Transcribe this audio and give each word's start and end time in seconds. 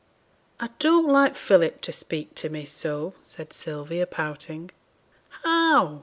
'I 0.59 0.69
don't 0.79 1.07
like 1.13 1.35
Philip 1.35 1.79
to 1.81 1.91
speak 1.91 2.33
to 2.33 2.49
me 2.49 2.65
so,' 2.65 3.13
said 3.21 3.53
Sylvia, 3.53 4.07
pouting. 4.07 4.71
'How?' 5.43 5.99